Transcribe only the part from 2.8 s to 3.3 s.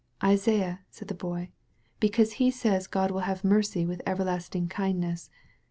God will